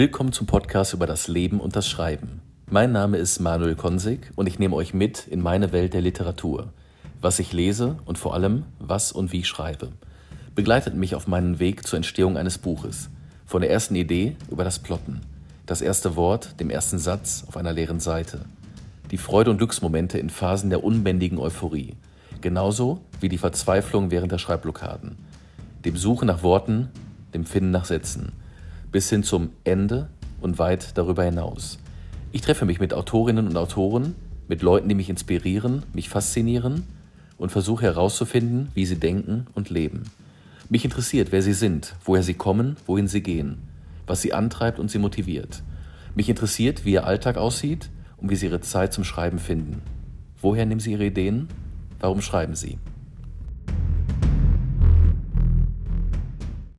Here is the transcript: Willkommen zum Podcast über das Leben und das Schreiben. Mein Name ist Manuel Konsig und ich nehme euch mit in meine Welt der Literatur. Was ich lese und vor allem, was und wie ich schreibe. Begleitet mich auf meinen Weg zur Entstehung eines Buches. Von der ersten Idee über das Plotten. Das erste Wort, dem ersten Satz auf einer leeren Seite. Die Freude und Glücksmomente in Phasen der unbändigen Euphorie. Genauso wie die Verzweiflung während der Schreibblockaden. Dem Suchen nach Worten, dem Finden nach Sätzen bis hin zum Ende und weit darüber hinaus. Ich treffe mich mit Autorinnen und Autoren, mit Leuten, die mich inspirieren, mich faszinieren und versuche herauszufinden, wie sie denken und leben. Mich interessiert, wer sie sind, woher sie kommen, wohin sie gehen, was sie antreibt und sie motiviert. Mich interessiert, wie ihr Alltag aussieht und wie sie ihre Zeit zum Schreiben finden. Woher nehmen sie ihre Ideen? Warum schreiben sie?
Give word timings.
Willkommen 0.00 0.32
zum 0.32 0.46
Podcast 0.46 0.94
über 0.94 1.06
das 1.06 1.28
Leben 1.28 1.60
und 1.60 1.76
das 1.76 1.86
Schreiben. 1.86 2.40
Mein 2.70 2.90
Name 2.90 3.18
ist 3.18 3.38
Manuel 3.38 3.76
Konsig 3.76 4.32
und 4.34 4.46
ich 4.46 4.58
nehme 4.58 4.74
euch 4.74 4.94
mit 4.94 5.26
in 5.26 5.42
meine 5.42 5.72
Welt 5.72 5.92
der 5.92 6.00
Literatur. 6.00 6.72
Was 7.20 7.38
ich 7.38 7.52
lese 7.52 7.98
und 8.06 8.16
vor 8.16 8.32
allem, 8.32 8.64
was 8.78 9.12
und 9.12 9.30
wie 9.30 9.40
ich 9.40 9.48
schreibe. 9.48 9.90
Begleitet 10.54 10.94
mich 10.94 11.14
auf 11.14 11.26
meinen 11.26 11.58
Weg 11.58 11.86
zur 11.86 11.98
Entstehung 11.98 12.38
eines 12.38 12.56
Buches. 12.56 13.10
Von 13.44 13.60
der 13.60 13.70
ersten 13.70 13.94
Idee 13.94 14.36
über 14.50 14.64
das 14.64 14.78
Plotten. 14.78 15.20
Das 15.66 15.82
erste 15.82 16.16
Wort, 16.16 16.58
dem 16.60 16.70
ersten 16.70 16.98
Satz 16.98 17.44
auf 17.46 17.58
einer 17.58 17.74
leeren 17.74 18.00
Seite. 18.00 18.46
Die 19.10 19.18
Freude 19.18 19.50
und 19.50 19.58
Glücksmomente 19.58 20.16
in 20.16 20.30
Phasen 20.30 20.70
der 20.70 20.82
unbändigen 20.82 21.38
Euphorie. 21.38 21.94
Genauso 22.40 23.02
wie 23.20 23.28
die 23.28 23.36
Verzweiflung 23.36 24.10
während 24.10 24.32
der 24.32 24.38
Schreibblockaden. 24.38 25.18
Dem 25.84 25.98
Suchen 25.98 26.28
nach 26.28 26.42
Worten, 26.42 26.88
dem 27.34 27.44
Finden 27.44 27.70
nach 27.70 27.84
Sätzen 27.84 28.32
bis 28.92 29.08
hin 29.10 29.22
zum 29.22 29.50
Ende 29.64 30.08
und 30.40 30.58
weit 30.58 30.96
darüber 30.96 31.24
hinaus. 31.24 31.78
Ich 32.32 32.42
treffe 32.42 32.64
mich 32.64 32.80
mit 32.80 32.94
Autorinnen 32.94 33.46
und 33.46 33.56
Autoren, 33.56 34.14
mit 34.48 34.62
Leuten, 34.62 34.88
die 34.88 34.94
mich 34.94 35.10
inspirieren, 35.10 35.84
mich 35.92 36.08
faszinieren 36.08 36.84
und 37.38 37.50
versuche 37.50 37.84
herauszufinden, 37.84 38.68
wie 38.74 38.86
sie 38.86 38.98
denken 38.98 39.46
und 39.54 39.70
leben. 39.70 40.04
Mich 40.68 40.84
interessiert, 40.84 41.32
wer 41.32 41.42
sie 41.42 41.52
sind, 41.52 41.94
woher 42.04 42.22
sie 42.22 42.34
kommen, 42.34 42.76
wohin 42.86 43.08
sie 43.08 43.22
gehen, 43.22 43.58
was 44.06 44.22
sie 44.22 44.32
antreibt 44.32 44.78
und 44.78 44.90
sie 44.90 44.98
motiviert. 44.98 45.62
Mich 46.14 46.28
interessiert, 46.28 46.84
wie 46.84 46.92
ihr 46.92 47.06
Alltag 47.06 47.36
aussieht 47.36 47.90
und 48.16 48.30
wie 48.30 48.36
sie 48.36 48.46
ihre 48.46 48.60
Zeit 48.60 48.92
zum 48.92 49.04
Schreiben 49.04 49.38
finden. 49.38 49.82
Woher 50.40 50.66
nehmen 50.66 50.80
sie 50.80 50.92
ihre 50.92 51.06
Ideen? 51.06 51.48
Warum 51.98 52.20
schreiben 52.20 52.54
sie? 52.54 52.78